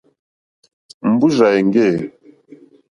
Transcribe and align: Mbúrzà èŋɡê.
Mbúrzà 1.11 1.47
èŋɡê. 1.59 1.89